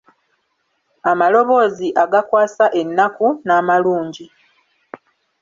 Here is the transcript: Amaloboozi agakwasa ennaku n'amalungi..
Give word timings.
Amaloboozi 1.11 1.87
agakwasa 2.03 2.65
ennaku 2.81 3.25
n'amalungi.. 3.45 4.25